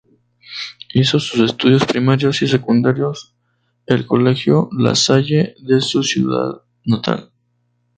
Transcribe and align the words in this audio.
Hizo 0.95 1.19
sus 1.19 1.41
estudios 1.41 1.85
primarios 1.85 2.41
y 2.41 2.47
secundarios 2.47 3.35
el 3.85 4.07
colegio 4.07 4.67
La 4.71 4.95
Salle 4.95 5.53
de 5.59 5.79
su 5.79 6.01
ciudad 6.01 6.63
natal. 6.85 7.31